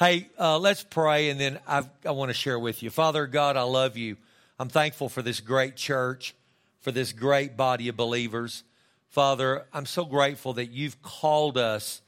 [0.00, 2.88] Hey, uh, let's pray, and then I've, i want to share with you.
[2.88, 4.16] Father God, I love you.
[4.58, 6.34] I'm thankful for this great church,
[6.80, 8.64] for this great body of believers.
[9.10, 12.00] Father, I'm so grateful that you've called us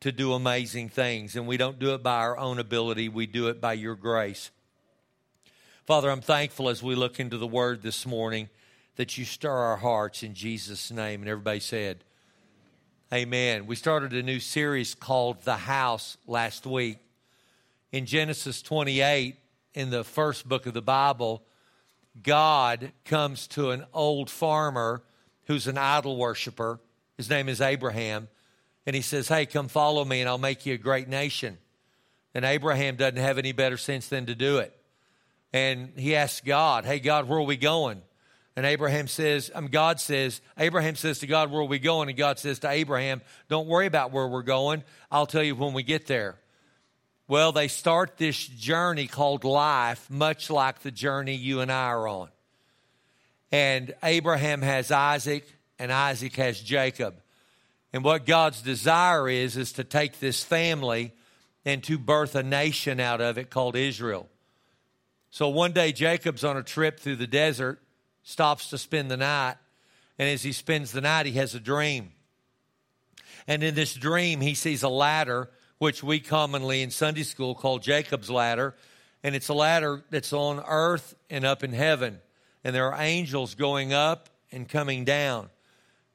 [0.00, 3.48] to do amazing things, and we don't do it by our own ability, we do
[3.48, 4.50] it by your grace.
[5.84, 8.48] Father, I'm thankful as we look into the word this morning
[8.94, 11.20] that you stir our hearts in Jesus' name.
[11.20, 12.02] And everybody said,
[13.12, 13.66] Amen.
[13.66, 17.00] We started a new series called The House last week
[17.92, 19.36] in Genesis 28,
[19.74, 21.42] in the first book of the Bible,
[22.22, 25.02] God comes to an old farmer
[25.44, 26.80] who's an idol worshiper.
[27.16, 28.28] His name is Abraham.
[28.86, 31.58] And he says, Hey, come follow me and I'll make you a great nation.
[32.34, 34.76] And Abraham doesn't have any better sense than to do it.
[35.52, 38.02] And he asks God, Hey, God, where are we going?
[38.56, 42.08] And Abraham says, um, God says, Abraham says to God, Where are we going?
[42.08, 44.82] And God says to Abraham, Don't worry about where we're going.
[45.10, 46.36] I'll tell you when we get there.
[47.28, 52.06] Well, they start this journey called life, much like the journey you and I are
[52.06, 52.28] on.
[53.50, 55.44] And Abraham has Isaac,
[55.78, 57.16] and Isaac has Jacob.
[57.92, 61.12] And what God's desire is, is to take this family
[61.64, 64.28] and to birth a nation out of it called Israel.
[65.30, 67.82] So one day, Jacob's on a trip through the desert,
[68.22, 69.56] stops to spend the night.
[70.16, 72.12] And as he spends the night, he has a dream.
[73.48, 77.78] And in this dream, he sees a ladder which we commonly in Sunday school call
[77.78, 78.74] Jacob's ladder.
[79.22, 82.20] And it's a ladder that's on earth and up in heaven.
[82.64, 85.50] And there are angels going up and coming down.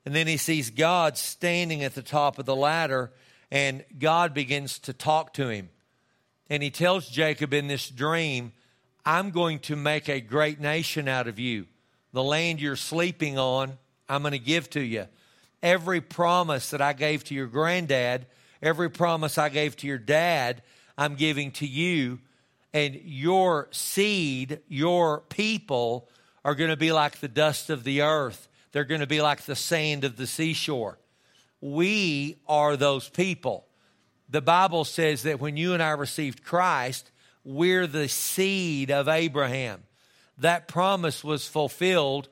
[0.06, 3.12] And then he sees God standing at the top of the ladder,
[3.52, 5.70] and God begins to talk to him.
[6.50, 8.52] And he tells Jacob in this dream,
[9.06, 11.68] I'm going to make a great nation out of you.
[12.14, 13.78] The land you're sleeping on,
[14.10, 15.08] I'm going to give to you.
[15.64, 18.26] Every promise that I gave to your granddad,
[18.62, 20.62] Every promise I gave to your dad,
[20.98, 22.20] I'm giving to you.
[22.74, 26.08] And your seed, your people,
[26.46, 28.48] are going to be like the dust of the earth.
[28.72, 30.98] They're going to be like the sand of the seashore.
[31.60, 33.68] We are those people.
[34.30, 37.12] The Bible says that when you and I received Christ,
[37.44, 39.84] we're the seed of Abraham.
[40.38, 42.30] That promise was fulfilled.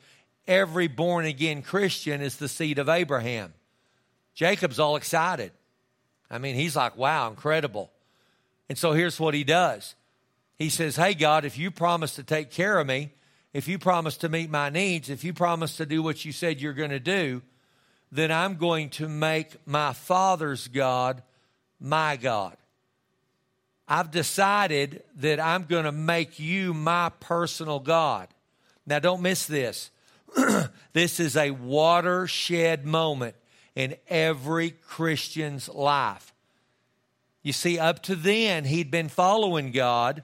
[0.48, 3.54] Every born again Christian is the seed of Abraham.
[4.34, 5.52] Jacob's all excited.
[6.30, 7.92] I mean, he's like, wow, incredible.
[8.70, 9.96] And so here's what he does
[10.58, 13.12] He says, Hey, God, if you promise to take care of me,
[13.54, 16.62] if you promise to meet my needs, if you promise to do what you said
[16.62, 17.42] you're going to do,
[18.12, 21.24] then I'm going to make my father's God
[21.80, 22.56] my God.
[23.88, 28.28] I've decided that I'm going to make you my personal God.
[28.86, 29.90] Now, don't miss this.
[30.94, 33.36] this is a watershed moment
[33.80, 36.34] in every Christian's life.
[37.44, 40.24] You see, up to then, he'd been following God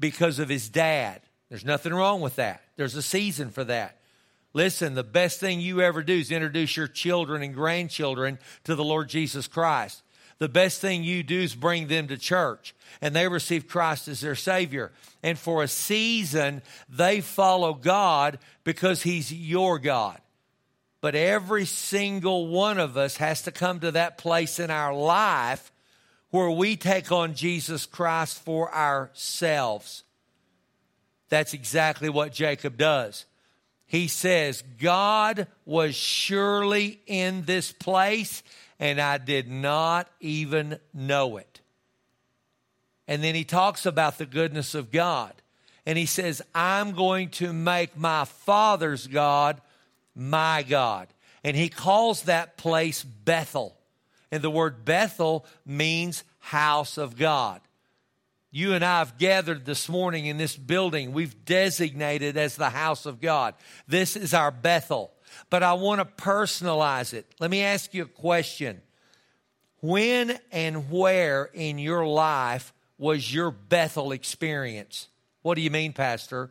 [0.00, 1.20] because of his dad.
[1.48, 2.60] There's nothing wrong with that.
[2.74, 3.98] There's a season for that.
[4.52, 8.82] Listen, the best thing you ever do is introduce your children and grandchildren to the
[8.82, 10.02] Lord Jesus Christ.
[10.38, 14.22] The best thing you do is bring them to church and they receive Christ as
[14.22, 14.90] their Savior.
[15.22, 20.20] And for a season, they follow God because He's your God.
[21.00, 25.70] But every single one of us has to come to that place in our life
[26.30, 30.02] where we take on Jesus Christ for ourselves.
[31.28, 33.26] That's exactly what Jacob does.
[33.86, 38.42] He says, God was surely in this place,
[38.78, 41.60] and I did not even know it.
[43.06, 45.32] And then he talks about the goodness of God.
[45.86, 49.62] And he says, I'm going to make my father's God
[50.18, 51.08] my God.
[51.44, 53.76] And he calls that place Bethel.
[54.30, 57.60] And the word Bethel means house of God.
[58.50, 61.12] You and I have gathered this morning in this building.
[61.12, 63.54] We've designated as the house of God.
[63.86, 65.12] This is our Bethel.
[65.50, 67.26] But I want to personalize it.
[67.38, 68.80] Let me ask you a question.
[69.80, 75.08] When and where in your life was your Bethel experience?
[75.42, 76.50] What do you mean, Pastor?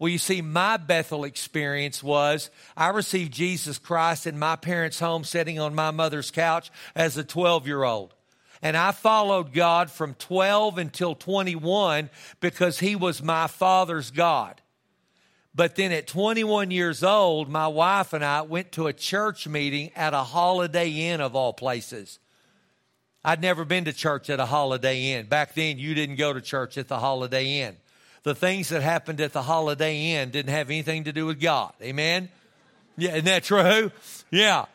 [0.00, 5.24] Well, you see, my Bethel experience was I received Jesus Christ in my parents' home
[5.24, 8.14] sitting on my mother's couch as a 12 year old.
[8.62, 12.08] And I followed God from 12 until 21
[12.40, 14.62] because He was my father's God.
[15.54, 19.90] But then at 21 years old, my wife and I went to a church meeting
[19.94, 22.18] at a Holiday Inn of all places.
[23.22, 25.26] I'd never been to church at a Holiday Inn.
[25.26, 27.76] Back then, you didn't go to church at the Holiday Inn
[28.22, 31.72] the things that happened at the Holiday Inn didn't have anything to do with God.
[31.82, 32.28] Amen?
[32.96, 33.90] Yeah, isn't that true?
[34.30, 34.66] Yeah.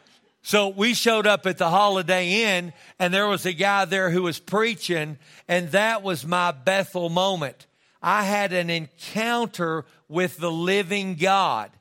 [0.42, 4.24] So we showed up at the Holiday Inn and there was a guy there who
[4.24, 7.66] was preaching and that was my Bethel moment.
[8.02, 11.72] I had an encounter with the living God.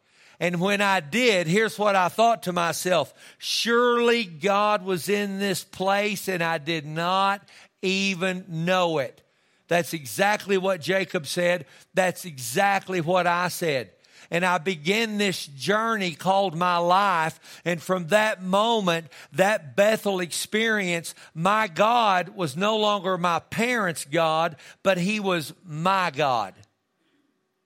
[0.40, 3.12] And when I did, here's what I thought to myself.
[3.38, 7.46] Surely God was in this place and I did not
[7.82, 9.20] even know it.
[9.68, 11.66] That's exactly what Jacob said.
[11.94, 13.90] That's exactly what I said
[14.30, 17.60] and I began this journey called my life.
[17.64, 24.56] And from that moment, that Bethel experience, my God was no longer my parents' God,
[24.82, 26.54] but He was my God.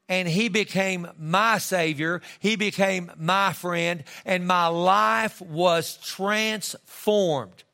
[0.09, 2.23] And He became my Savior.
[2.39, 7.65] He became my friend, and my life was transformed.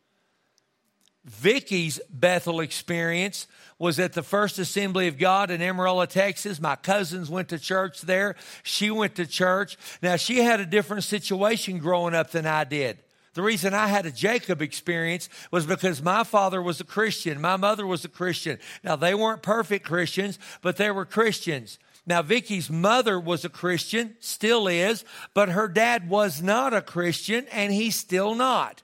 [1.24, 3.46] Vicky's Bethel experience
[3.78, 6.60] was at the First Assembly of God in Amarillo, Texas.
[6.60, 8.36] My cousins went to church there.
[8.62, 9.78] She went to church.
[10.02, 12.98] Now, she had a different situation growing up than I did.
[13.32, 17.40] The reason I had a Jacob experience was because my father was a Christian.
[17.40, 18.58] My mother was a Christian.
[18.84, 21.78] Now, they weren't perfect Christians, but they were Christians.
[22.06, 27.46] Now, Vicky's mother was a Christian, still is, but her dad was not a Christian,
[27.50, 28.82] and he's still not.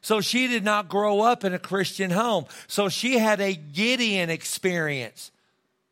[0.00, 2.46] So she did not grow up in a Christian home.
[2.66, 5.30] So she had a Gideon experience.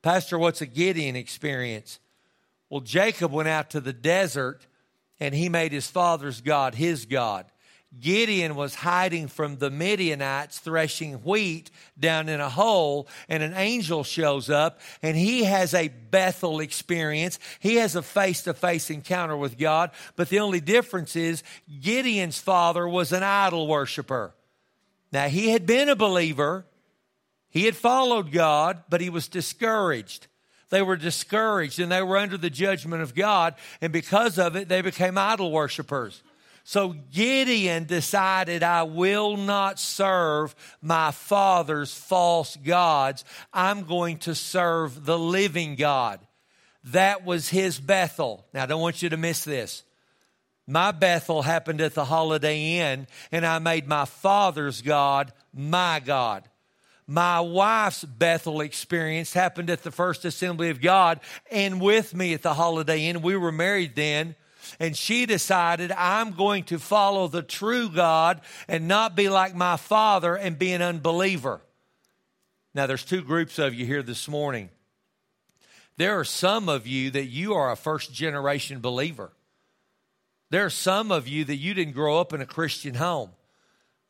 [0.03, 1.99] Pastor, what's a Gideon experience?
[2.71, 4.67] Well, Jacob went out to the desert
[5.21, 7.47] and he made his father's God his God.
[7.99, 14.05] Gideon was hiding from the Midianites threshing wheat down in a hole, and an angel
[14.05, 17.39] shows up, and he has a Bethel experience.
[17.61, 21.43] He has a face to face encounter with God, but the only difference is
[21.81, 24.35] Gideon's father was an idol worshiper.
[25.11, 26.67] Now, he had been a believer,
[27.49, 30.27] he had followed God, but he was discouraged.
[30.69, 34.69] They were discouraged and they were under the judgment of God, and because of it,
[34.69, 36.23] they became idol worshippers.
[36.69, 43.25] So Gideon decided, I will not serve my father's false gods.
[43.55, 46.21] I'm going to serve the living God.
[46.85, 48.45] That was his Bethel.
[48.53, 49.83] Now, I don't want you to miss this.
[50.67, 56.47] My Bethel happened at the Holiday Inn, and I made my father's God my God.
[57.07, 61.21] My wife's Bethel experience happened at the First Assembly of God
[61.51, 63.23] and with me at the Holiday Inn.
[63.23, 64.35] We were married then
[64.79, 69.77] and she decided, I'm going to follow the true God and not be like my
[69.77, 71.61] father and be an unbeliever.
[72.75, 74.71] Now, there's two groups of you here this morning.
[75.97, 79.33] There are some of you that you are a first generation believer.
[80.51, 83.31] There are some of you that you didn't grow up in a Christian home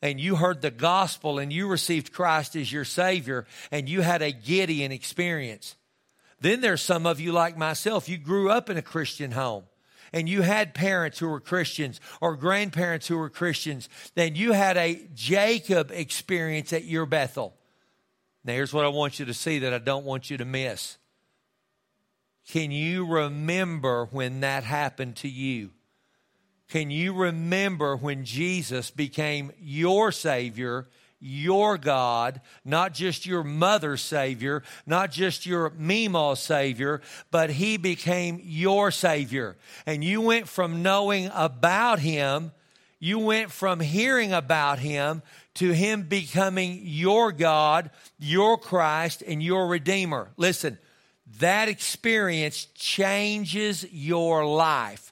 [0.01, 4.23] and you heard the gospel and you received Christ as your Savior and you had
[4.23, 5.77] a Gideon experience.
[6.41, 9.65] Then there's some of you like myself, you grew up in a Christian home
[10.13, 14.77] and you had parents who were Christians or grandparents who were Christians, then you had
[14.77, 17.55] a Jacob experience at your Bethel.
[18.45, 20.97] Now, here's what I want you to see that I don't want you to miss.
[22.49, 25.71] Can you remember when that happened to you?
[26.69, 30.89] Can you remember when Jesus became your Savior
[31.21, 37.01] your God, not just your mother's Savior, not just your Mima's Savior,
[37.31, 39.57] but He became your Savior.
[39.87, 42.53] And you went from knowing about Him,
[43.01, 45.23] you went from hearing about Him
[45.55, 50.31] to Him becoming your God, your Christ, and your Redeemer.
[50.37, 50.79] Listen,
[51.41, 55.08] that experience changes your life.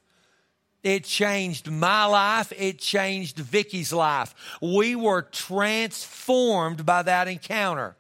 [0.87, 2.53] It changed my life.
[2.57, 4.37] It changed Vicky's life.
[4.63, 7.97] We were transformed by that encounter.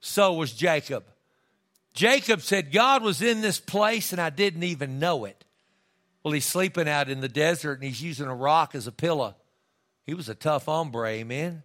[0.00, 1.04] So was Jacob.
[1.94, 5.46] Jacob said, God was in this place and I didn't even know it.
[6.22, 9.34] Well, he's sleeping out in the desert and he's using a rock as a pillow.
[10.04, 11.62] He was a tough hombre, amen.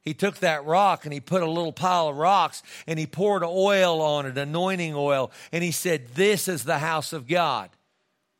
[0.00, 3.44] He took that rock and he put a little pile of rocks and he poured
[3.44, 7.68] oil on it, anointing oil, and he said, This is the house of God.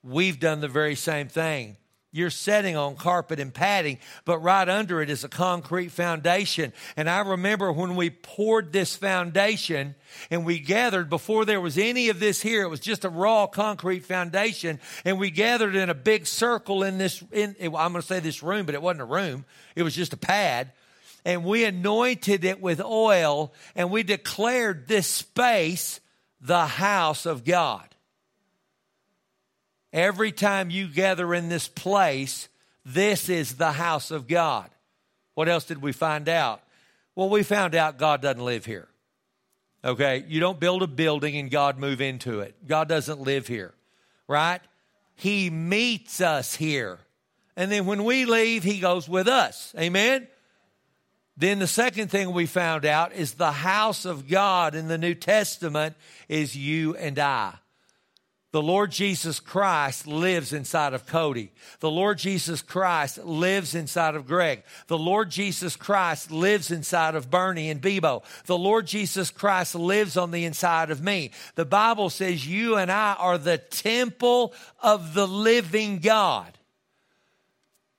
[0.02, 1.76] We've done the very same thing.
[2.12, 6.72] You're setting on carpet and padding, but right under it is a concrete foundation.
[6.96, 9.94] And I remember when we poured this foundation
[10.28, 13.46] and we gathered before there was any of this here, it was just a raw
[13.46, 14.80] concrete foundation.
[15.04, 18.42] And we gathered in a big circle in this, in, I'm going to say this
[18.42, 19.44] room, but it wasn't a room.
[19.76, 20.72] It was just a pad.
[21.24, 26.00] And we anointed it with oil and we declared this space
[26.40, 27.89] the house of God.
[29.92, 32.48] Every time you gather in this place,
[32.84, 34.70] this is the house of God.
[35.34, 36.62] What else did we find out?
[37.14, 38.88] Well, we found out God doesn't live here.
[39.84, 40.24] Okay?
[40.28, 42.54] You don't build a building and God move into it.
[42.66, 43.74] God doesn't live here,
[44.28, 44.60] right?
[45.16, 46.98] He meets us here.
[47.56, 49.74] And then when we leave, he goes with us.
[49.78, 50.28] Amen?
[51.36, 55.14] Then the second thing we found out is the house of God in the New
[55.14, 55.96] Testament
[56.28, 57.54] is you and I.
[58.52, 61.52] The Lord Jesus Christ lives inside of Cody.
[61.78, 64.64] The Lord Jesus Christ lives inside of Greg.
[64.88, 68.24] The Lord Jesus Christ lives inside of Bernie and Bebo.
[68.46, 71.30] The Lord Jesus Christ lives on the inside of me.
[71.54, 76.58] The Bible says you and I are the temple of the living God.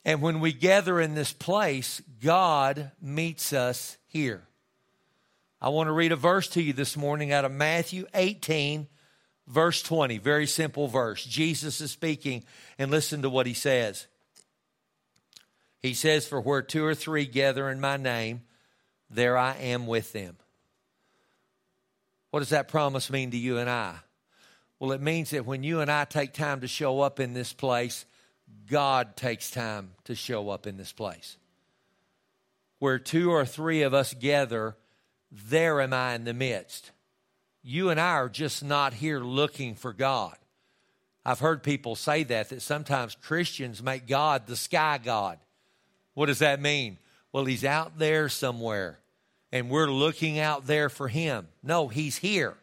[0.04, 4.44] And when we gather in this place, God meets us here.
[5.62, 8.88] I want to read a verse to you this morning out of Matthew 18
[9.52, 11.26] Verse 20, very simple verse.
[11.26, 12.46] Jesus is speaking,
[12.80, 14.08] and listen to what he says.
[15.82, 18.44] He says, For where two or three gather in my name,
[19.10, 20.38] there I am with them.
[22.30, 23.96] What does that promise mean to you and I?
[24.80, 27.52] Well, it means that when you and I take time to show up in this
[27.52, 28.06] place,
[28.70, 31.36] God takes time to show up in this place.
[32.80, 34.78] Where two or three of us gather,
[35.30, 36.92] there am I in the midst
[37.64, 40.36] you and I are just not here looking for God.
[41.26, 45.38] I've heard people say that, that sometimes Christians make God the sky God.
[46.14, 46.98] What does that mean?
[47.32, 49.00] Well, he's out there somewhere
[49.52, 51.48] and we're looking out there for him.
[51.62, 52.56] No, he's here.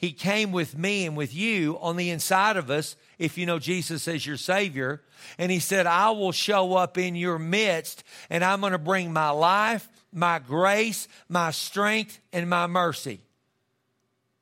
[0.00, 3.58] He came with me and with you on the inside of us, if you know
[3.58, 5.02] Jesus as your Savior.
[5.36, 9.12] And He said, I will show up in your midst and I'm going to bring
[9.12, 13.20] my life, my grace, my strength, and my mercy.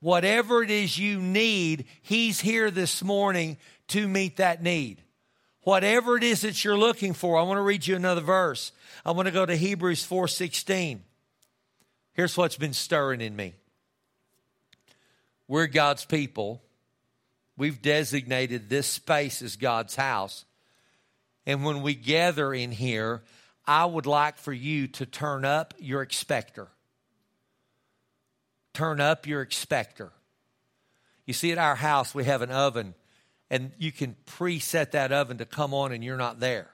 [0.01, 3.57] Whatever it is you need, He's here this morning
[3.89, 5.03] to meet that need.
[5.63, 8.73] Whatever it is that you're looking for, I want to read you another verse.
[9.05, 11.01] I want to go to Hebrews 4:16.
[12.15, 13.55] Here's what's been stirring in me.
[15.47, 16.63] We're God's people.
[17.57, 20.45] We've designated this space as God's house.
[21.45, 23.23] And when we gather in here,
[23.67, 26.69] I would like for you to turn up your expector
[28.79, 30.13] turn up your expector.
[31.27, 32.95] You see, at our house, we have an oven,
[33.51, 36.71] and you can preset that oven to come on, and you're not there.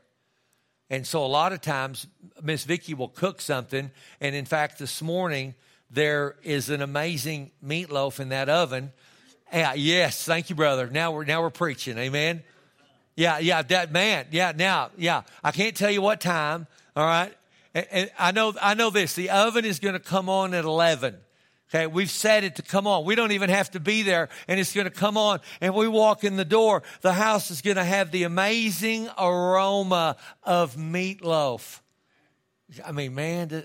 [0.91, 2.07] And so, a lot of times,
[2.43, 5.55] Miss Vicki will cook something, and in fact, this morning
[5.89, 8.93] there is an amazing meatloaf in that oven.
[9.51, 10.89] Yeah, yes, thank you, brother.
[10.89, 12.43] Now we're now we're preaching, amen.
[13.17, 14.27] Yeah, yeah, that man.
[14.31, 15.23] Yeah, now, yeah.
[15.43, 16.67] I can't tell you what time.
[16.95, 17.33] All right,
[17.73, 19.15] and, and I know I know this.
[19.15, 21.17] The oven is going to come on at eleven.
[21.71, 23.05] Okay, we've set it to come on.
[23.05, 25.41] We don't even have to be there, and it's going to come on.
[25.61, 30.17] And we walk in the door, the house is going to have the amazing aroma
[30.43, 31.81] of meatloaf.
[32.85, 33.65] I mean, man,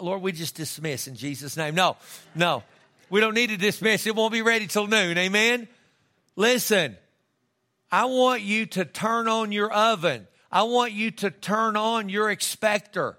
[0.00, 1.74] Lord, we just dismiss in Jesus' name.
[1.74, 1.96] No,
[2.34, 2.62] no,
[3.10, 4.06] we don't need to dismiss.
[4.06, 5.16] It won't be ready till noon.
[5.16, 5.68] Amen.
[6.36, 6.96] Listen,
[7.90, 10.26] I want you to turn on your oven.
[10.50, 13.16] I want you to turn on your expector.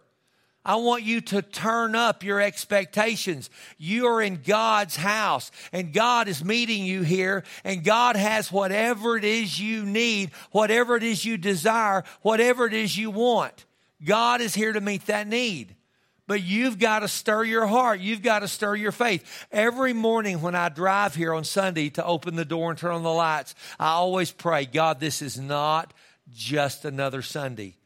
[0.67, 3.49] I want you to turn up your expectations.
[3.77, 9.15] You are in God's house and God is meeting you here and God has whatever
[9.15, 13.65] it is you need, whatever it is you desire, whatever it is you want.
[14.03, 15.73] God is here to meet that need.
[16.27, 18.01] But you've got to stir your heart.
[18.01, 19.47] You've got to stir your faith.
[19.49, 23.03] Every morning when I drive here on Sunday to open the door and turn on
[23.03, 25.93] the lights, I always pray, God, this is not
[26.33, 27.77] just another Sunday.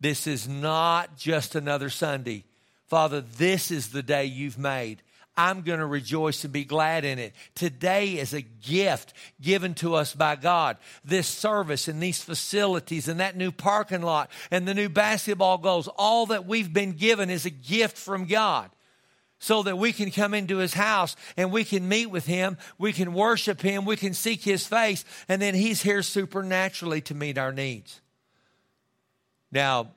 [0.00, 2.44] This is not just another Sunday.
[2.86, 5.02] Father, this is the day you've made.
[5.36, 7.32] I'm going to rejoice and be glad in it.
[7.54, 10.78] Today is a gift given to us by God.
[11.04, 15.88] This service and these facilities and that new parking lot and the new basketball goals,
[15.96, 18.70] all that we've been given is a gift from God
[19.38, 22.92] so that we can come into his house and we can meet with him, we
[22.92, 27.38] can worship him, we can seek his face, and then he's here supernaturally to meet
[27.38, 28.00] our needs.
[29.50, 29.92] Now,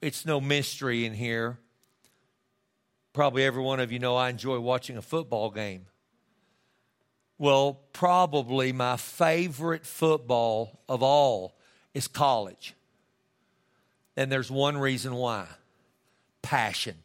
[0.00, 1.58] it's no mystery in here.
[3.12, 5.86] Probably every one of you know I enjoy watching a football game.
[7.38, 11.56] Well, probably my favorite football of all
[11.94, 12.74] is college.
[14.16, 15.46] And there's one reason why
[16.42, 16.96] passion.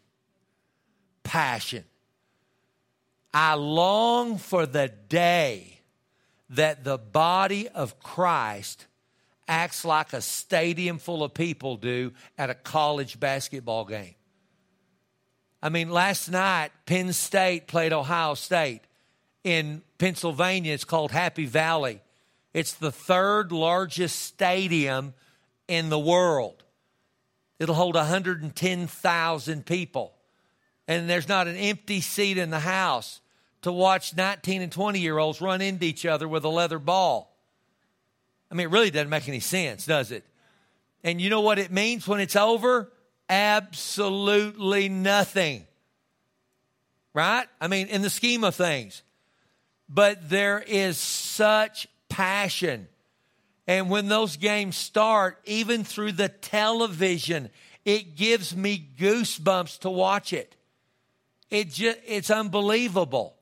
[1.24, 1.86] Passion.
[3.34, 5.80] I long for the day
[6.50, 8.86] that the body of Christ
[9.48, 14.16] acts like a stadium full of people do at a college basketball game.
[15.62, 18.82] I mean, last night, Penn State played Ohio State.
[19.44, 22.02] In Pennsylvania, it's called Happy Valley.
[22.54, 25.14] It's the third largest stadium
[25.68, 26.64] in the world.
[27.60, 30.14] It'll hold 110,000 people.
[30.88, 33.22] And there's not an empty seat in the house
[33.64, 37.35] to watch 19 and 20 year olds run into each other with a leather ball.
[38.52, 40.24] I mean, it really doesn't make any sense, does it?
[41.04, 42.92] And you know what it means when it's over?
[43.30, 45.66] Absolutely nothing.
[47.14, 47.48] Right?
[47.60, 49.04] I mean, in the scheme of things.
[49.88, 52.88] But there is such passion.
[53.68, 57.50] And when those games start, even through the television,
[57.84, 60.56] it gives me goosebumps to watch it.
[61.50, 63.36] It just, it's unbelievable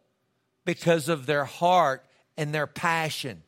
[0.65, 2.05] because of their heart
[2.37, 3.43] and their passion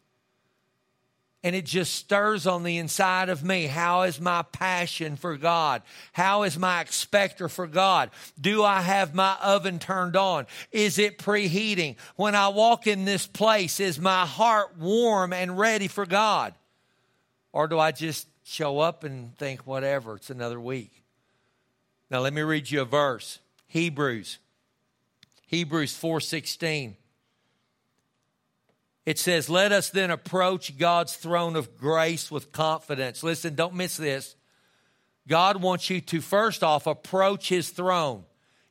[1.45, 3.67] and it just stirs on the inside of me.
[3.67, 5.83] How is my passion for God?
[6.11, 8.09] How is my expector for God?
[8.41, 10.47] Do I have my oven turned on?
[10.71, 11.97] Is it preheating?
[12.15, 16.55] When I walk in this place, is my heart warm and ready for God?
[17.53, 21.03] Or do I just show up and think, whatever, it's another week?
[22.09, 23.37] Now let me read you a verse.
[23.67, 24.39] Hebrews.
[25.45, 26.95] Hebrews 4:16.
[29.05, 33.23] It says, Let us then approach God's throne of grace with confidence.
[33.23, 34.35] Listen, don't miss this.
[35.27, 38.23] God wants you to first off approach his throne.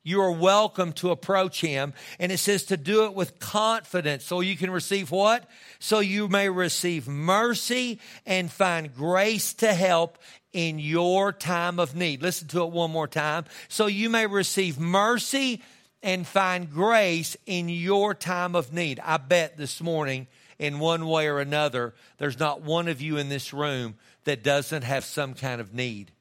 [0.06, 1.94] You are welcome to approach him.
[2.18, 5.48] And it says to do it with confidence so you can receive what?
[5.78, 10.18] So you may receive mercy and find grace to help
[10.52, 12.22] in your time of need.
[12.22, 13.46] Listen to it one more time.
[13.68, 15.62] So you may receive mercy
[16.04, 19.00] and find grace in your time of need.
[19.02, 20.26] I bet this morning,
[20.58, 23.94] in one way or another, there's not one of you in this room
[24.24, 26.12] that doesn't have some kind of need.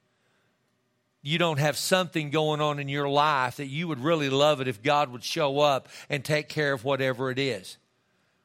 [1.22, 4.70] You don't have something going on in your life that you would really love it
[4.70, 7.78] if God would show up and take care of whatever it is.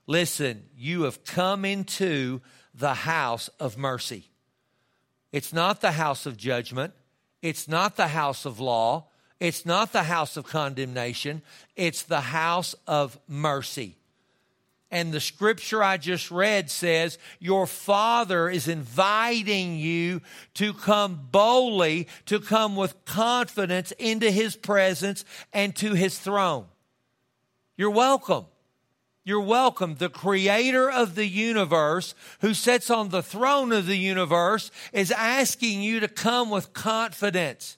[0.09, 2.40] Listen, you have come into
[2.75, 4.25] the house of mercy.
[5.30, 6.95] It's not the house of judgment.
[7.42, 9.08] It's not the house of law.
[9.40, 11.42] It's not the house of condemnation,
[11.76, 13.97] it's the house of mercy.
[14.90, 20.23] And the scripture I just read says, Your Father is inviting you
[20.54, 26.64] to come boldly, to come with confidence into His presence and to His throne.
[27.76, 28.47] You're welcome.
[29.25, 29.97] You're welcome.
[29.97, 35.82] The creator of the universe, who sits on the throne of the universe, is asking
[35.82, 37.76] you to come with confidence.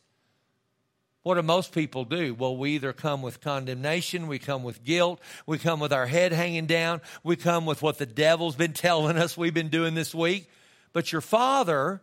[1.22, 2.35] What do most people do?
[2.35, 6.33] Well, we either come with condemnation, we come with guilt, we come with our head
[6.33, 10.14] hanging down, we come with what the devil's been telling us we've been doing this
[10.14, 10.48] week.
[10.92, 12.00] But your father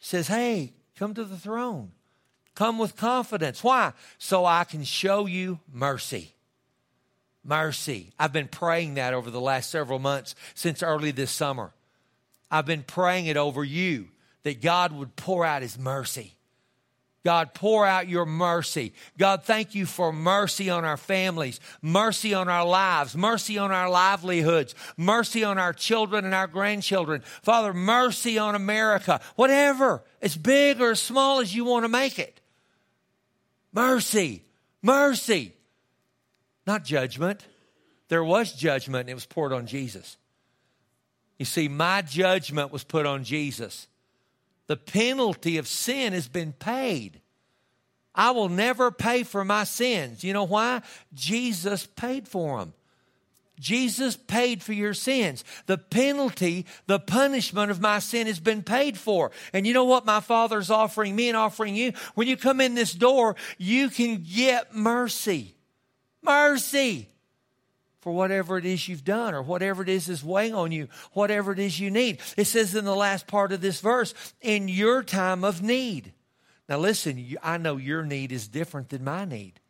[0.00, 1.92] says, Hey, come to the throne.
[2.54, 3.62] Come with confidence.
[3.62, 3.92] Why?
[4.18, 6.34] So I can show you mercy.
[7.44, 8.12] Mercy.
[8.18, 11.72] I've been praying that over the last several months since early this summer.
[12.50, 14.08] I've been praying it over you
[14.42, 16.34] that God would pour out his mercy
[17.24, 18.92] God, pour out your mercy.
[19.18, 23.90] God, thank you for mercy on our families, mercy on our lives, mercy on our
[23.90, 27.22] livelihoods, mercy on our children and our grandchildren.
[27.42, 32.18] Father, mercy on America, whatever, as big or as small as you want to make
[32.18, 32.40] it.
[33.72, 34.44] Mercy,
[34.80, 35.54] mercy,
[36.66, 37.44] not judgment.
[38.08, 40.16] There was judgment and it was poured on Jesus.
[41.38, 43.86] You see, my judgment was put on Jesus.
[44.68, 47.20] The penalty of sin has been paid.
[48.14, 50.22] I will never pay for my sins.
[50.22, 50.82] You know why?
[51.14, 52.74] Jesus paid for them.
[53.58, 55.44] Jesus paid for your sins.
[55.66, 59.32] The penalty, the punishment of my sin has been paid for.
[59.52, 61.92] And you know what my Father's offering me and offering you?
[62.14, 65.56] When you come in this door, you can get mercy.
[66.22, 67.08] Mercy
[68.00, 71.52] for whatever it is you've done or whatever it is is weighing on you, whatever
[71.52, 72.20] it is you need.
[72.36, 76.12] It says in the last part of this verse, in your time of need.
[76.68, 79.60] Now, listen, I know your need is different than my need.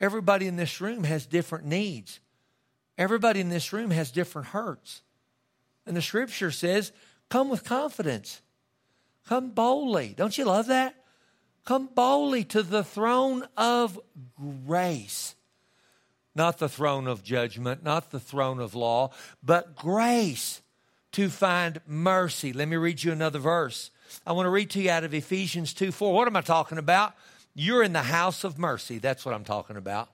[0.00, 2.18] Everybody in this room has different needs.
[2.98, 5.02] Everybody in this room has different hurts.
[5.86, 6.92] And the scripture says,
[7.28, 8.42] come with confidence.
[9.28, 10.14] Come boldly.
[10.16, 10.96] Don't you love that?
[11.64, 14.00] Come boldly to the throne of
[14.66, 15.36] grace
[16.34, 19.10] not the throne of judgment, not the throne of law,
[19.42, 20.62] but grace
[21.12, 22.52] to find mercy.
[22.52, 23.90] Let me read you another verse.
[24.26, 26.12] I want to read to you out of Ephesians 2 4.
[26.12, 27.14] What am I talking about?
[27.54, 28.98] You're in the house of mercy.
[28.98, 30.08] That's what I'm talking about.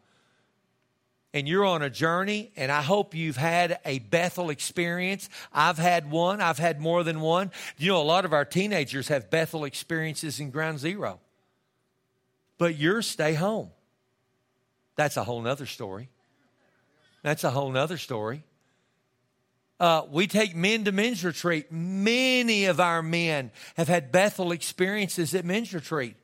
[1.35, 5.29] And you're on a journey, and I hope you've had a Bethel experience.
[5.53, 7.53] I've had one, I've had more than one.
[7.77, 11.21] You know, a lot of our teenagers have Bethel experiences in ground zero.
[12.57, 13.71] But yours stay home.
[14.99, 16.09] That's a whole nother story.
[17.23, 18.43] That's a whole nother story.
[19.79, 21.71] Uh, we take men to men's retreat.
[21.71, 26.17] Many of our men have had Bethel experiences at men's retreat.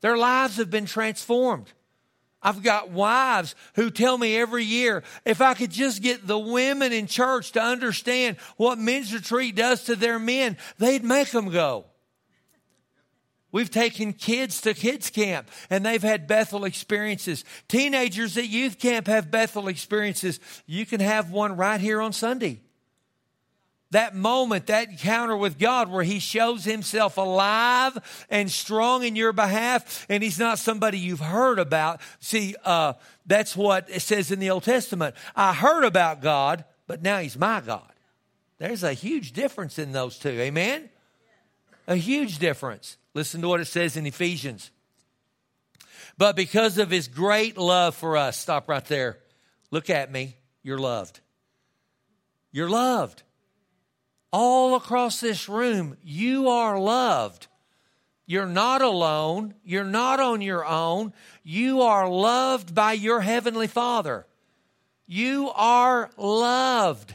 [0.00, 1.72] Their lives have been transformed.
[2.42, 6.92] I've got wives who tell me every year if I could just get the women
[6.92, 11.84] in church to understand what men's retreat does to their men, they'd make them go.
[13.52, 17.44] We've taken kids to kids camp and they've had Bethel experiences.
[17.68, 20.40] Teenagers at youth camp have Bethel experiences.
[20.66, 22.60] You can have one right here on Sunday.
[23.90, 29.34] That moment, that encounter with God where He shows Himself alive and strong in your
[29.34, 32.00] behalf, and He's not somebody you've heard about.
[32.18, 32.94] See, uh,
[33.26, 35.14] that's what it says in the Old Testament.
[35.36, 37.92] I heard about God, but now He's my God.
[38.56, 40.30] There's a huge difference in those two.
[40.30, 40.88] Amen?
[41.86, 42.96] A huge difference.
[43.14, 44.70] Listen to what it says in Ephesians.
[46.18, 49.18] But because of his great love for us, stop right there.
[49.70, 50.36] Look at me.
[50.62, 51.20] You're loved.
[52.50, 53.22] You're loved.
[54.30, 57.48] All across this room, you are loved.
[58.26, 59.54] You're not alone.
[59.64, 61.12] You're not on your own.
[61.42, 64.26] You are loved by your Heavenly Father.
[65.06, 67.14] You are loved.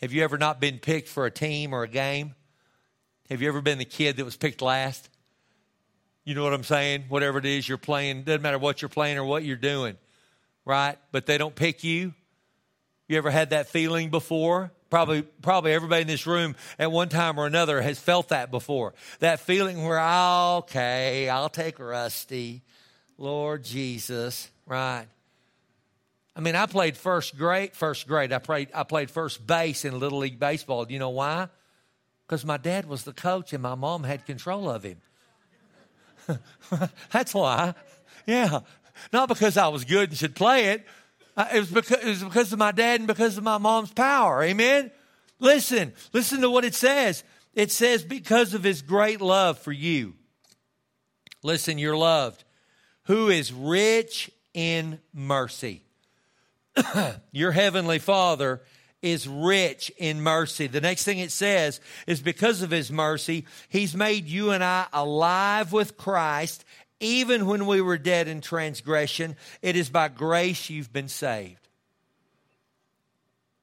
[0.00, 2.34] Have you ever not been picked for a team or a game?
[3.32, 5.08] Have you ever been the kid that was picked last?
[6.22, 7.04] You know what I'm saying?
[7.08, 9.96] Whatever it is you're playing, doesn't matter what you're playing or what you're doing,
[10.66, 10.98] right?
[11.12, 12.12] But they don't pick you.
[13.08, 14.70] You ever had that feeling before?
[14.90, 18.92] Probably, probably everybody in this room at one time or another has felt that before.
[19.20, 22.60] That feeling where, oh, okay, I'll take Rusty,
[23.16, 25.06] Lord Jesus, right?
[26.36, 27.72] I mean, I played first grade.
[27.72, 28.68] First grade, I played.
[28.74, 30.84] I played first base in little league baseball.
[30.84, 31.48] Do you know why?
[32.26, 34.98] Because my dad was the coach and my mom had control of him.
[37.12, 37.74] That's why.
[38.26, 38.60] Yeah.
[39.12, 40.86] Not because I was good and should play it.
[41.36, 43.92] Uh, it was, because, it was because of my dad and because of my mom's
[43.92, 44.42] power.
[44.42, 44.90] Amen?
[45.38, 47.24] Listen, listen to what it says.
[47.54, 50.14] It says, because of his great love for you.
[51.42, 52.44] Listen, you're loved.
[53.04, 55.82] Who is rich in mercy.
[57.32, 58.62] your heavenly Father
[59.02, 60.68] is rich in mercy.
[60.68, 64.86] The next thing it says is because of his mercy, he's made you and I
[64.92, 66.64] alive with Christ
[67.00, 69.36] even when we were dead in transgression.
[69.60, 71.58] It is by grace you've been saved.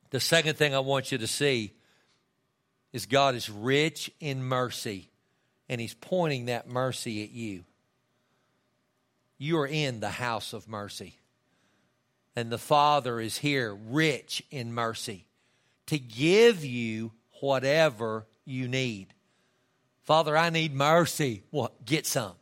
[0.10, 1.71] The second thing I want you to see
[2.91, 5.10] is God is rich in mercy,
[5.69, 7.63] and he's pointing that mercy at you.
[9.38, 11.15] You are in the house of mercy.
[12.36, 15.25] And the Father is here, rich in mercy
[15.89, 19.08] to give you whatever you need.
[20.04, 21.43] Father, I need mercy.
[21.52, 22.34] Well, get some.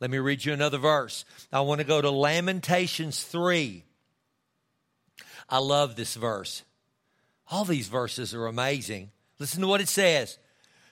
[0.00, 1.24] Let me read you another verse.
[1.52, 3.84] I want to go to Lamentations 3.
[5.48, 6.62] I love this verse.
[7.50, 9.10] All these verses are amazing.
[9.38, 10.38] Listen to what it says.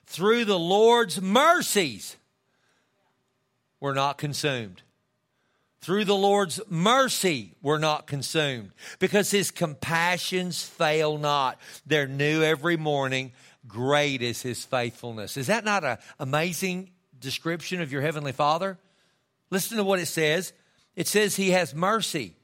[0.06, 2.16] Through the Lord's mercies,
[3.80, 4.82] we're not consumed.
[5.87, 11.61] Through the Lord's mercy, we're not consumed because his compassions fail not.
[11.87, 13.31] They're new every morning.
[13.68, 15.37] Great is his faithfulness.
[15.37, 18.79] Is that not an amazing description of your heavenly Father?
[19.51, 20.53] Listen to what it says.
[20.96, 22.35] It says he has mercy.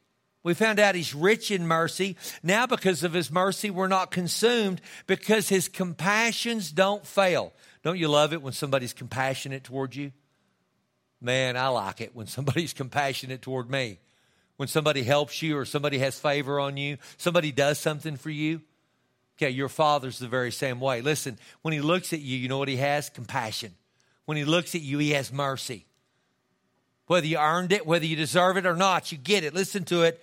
[0.44, 2.16] We found out he's rich in mercy.
[2.44, 7.52] Now, because of his mercy, we're not consumed because his compassions don't fail.
[7.82, 10.12] Don't you love it when somebody's compassionate towards you?
[11.22, 13.98] Man, I like it when somebody's compassionate toward me.
[14.56, 18.60] When somebody helps you or somebody has favor on you, somebody does something for you.
[19.36, 21.00] Okay, your father's the very same way.
[21.00, 23.08] Listen, when he looks at you, you know what he has?
[23.08, 23.74] Compassion.
[24.24, 25.86] When he looks at you, he has mercy.
[27.06, 29.54] Whether you earned it, whether you deserve it or not, you get it.
[29.54, 30.22] Listen to it.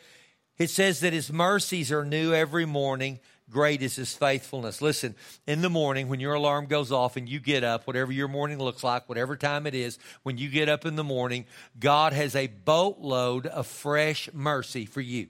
[0.57, 3.19] It says that his mercies are new every morning.
[3.49, 4.81] Great is his faithfulness.
[4.81, 5.15] Listen,
[5.47, 8.59] in the morning when your alarm goes off and you get up, whatever your morning
[8.59, 11.45] looks like, whatever time it is, when you get up in the morning,
[11.79, 15.27] God has a boatload of fresh mercy for you.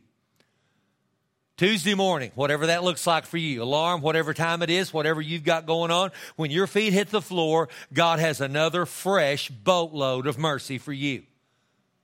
[1.55, 5.43] Tuesday morning, whatever that looks like for you, alarm, whatever time it is, whatever you've
[5.43, 10.38] got going on, when your feet hit the floor, God has another fresh boatload of
[10.38, 11.23] mercy for you.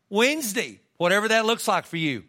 [0.10, 2.24] Wednesday, whatever that looks like for you,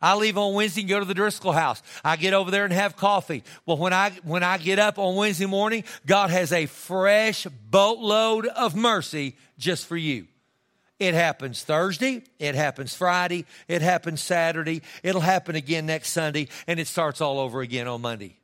[0.00, 1.82] I leave on Wednesday and go to the Driscoll house.
[2.04, 3.42] I get over there and have coffee.
[3.66, 8.46] Well, when I, when I get up on Wednesday morning, God has a fresh boatload
[8.46, 10.26] of mercy just for you.
[11.00, 16.80] It happens Thursday, it happens Friday, it happens Saturday, it'll happen again next Sunday, and
[16.80, 18.36] it starts all over again on Monday.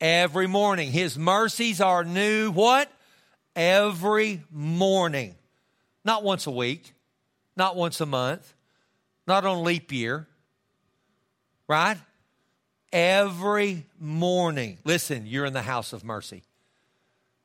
[0.00, 0.90] Every morning.
[0.90, 2.90] His mercies are new, what?
[3.54, 5.36] Every morning.
[6.04, 6.94] Not once a week,
[7.56, 8.54] not once a month,
[9.26, 10.26] not on leap year
[11.68, 11.98] right?
[12.92, 14.78] Every morning.
[14.84, 16.42] Listen, you're in the house of mercy.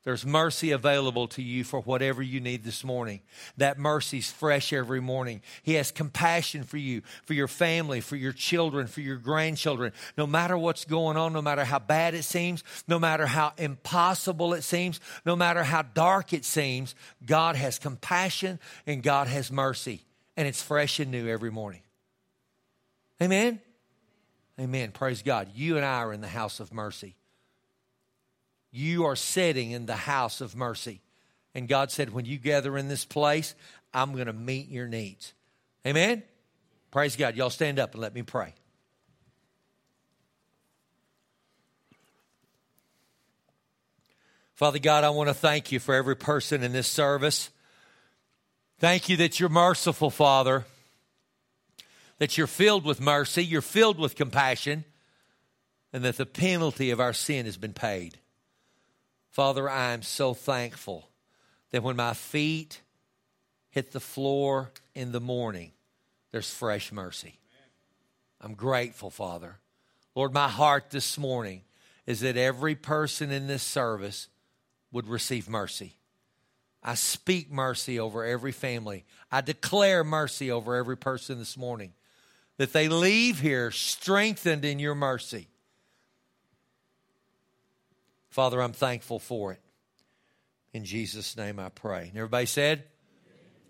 [0.03, 3.21] There's mercy available to you for whatever you need this morning.
[3.55, 5.41] That mercy's fresh every morning.
[5.63, 9.93] He has compassion for you, for your family, for your children, for your grandchildren.
[10.17, 14.53] No matter what's going on, no matter how bad it seems, no matter how impossible
[14.53, 20.01] it seems, no matter how dark it seems, God has compassion and God has mercy.
[20.35, 21.81] And it's fresh and new every morning.
[23.21, 23.61] Amen?
[24.59, 24.91] Amen.
[24.91, 25.49] Praise God.
[25.55, 27.15] You and I are in the house of mercy
[28.73, 30.99] you are sitting in the house of mercy.
[31.53, 33.53] And God said, when you gather in this place,
[33.93, 35.33] I'm going to meet your needs.
[35.85, 36.23] Amen?
[36.89, 37.35] Praise God.
[37.35, 38.55] Y'all stand up and let me pray.
[44.55, 47.51] Father God, I want to thank you for every person in this service.
[48.79, 50.65] Thank you that you're merciful, Father,
[52.19, 54.85] that you're filled with mercy, you're filled with compassion,
[55.91, 58.17] and that the penalty of our sin has been paid.
[59.29, 61.09] Father, I am so thankful
[61.71, 62.81] that when my feet
[63.69, 65.71] hit the floor in the morning,
[66.31, 67.39] there's fresh mercy.
[68.39, 69.57] I'm grateful, Father.
[70.15, 71.61] Lord, my heart this morning
[72.05, 74.27] is that every person in this service
[74.91, 75.95] would receive mercy.
[76.83, 79.05] I speak mercy over every family.
[79.31, 81.93] I declare mercy over every person this morning.
[82.57, 85.47] That they leave here strengthened in your mercy.
[88.29, 89.59] Father, I'm thankful for it.
[90.73, 92.07] In Jesus' name I pray.
[92.09, 92.83] And everybody said,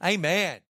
[0.01, 0.15] Amen.
[0.15, 0.59] Amen.